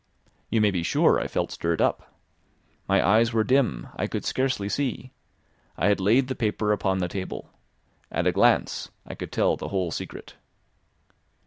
You 0.49 0.61
may 0.61 0.71
be 0.71 0.81
sure 0.81 1.19
I 1.19 1.27
felt 1.27 1.51
stirred 1.51 1.79
up. 1.79 2.15
My 2.87 3.07
eyes 3.07 3.33
were 3.33 3.43
dim, 3.43 3.89
I 3.95 4.07
could 4.07 4.25
scarcely 4.25 4.67
see. 4.67 5.11
I 5.77 5.89
had 5.89 5.99
laid 5.99 6.27
the 6.27 6.33
paper 6.33 6.71
upon 6.71 6.97
the 6.97 7.07
table. 7.07 7.51
At 8.11 8.25
a 8.25 8.31
glance 8.31 8.89
I 9.05 9.13
could 9.13 9.31
tell 9.31 9.57
the 9.57 9.67
whole 9.67 9.91
secret. 9.91 10.37